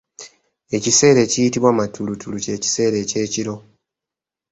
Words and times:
Ekiseera 0.75 1.19
ekiyitibwa 1.25 1.69
Matulutulu 1.77 2.37
ky'ekiseera 2.45 2.95
ekyekiro. 3.03 3.55